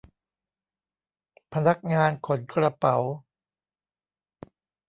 [1.53, 2.97] พนักงานขนกระเป๋า